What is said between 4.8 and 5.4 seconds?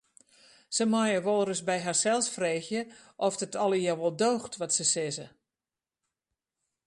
sizze.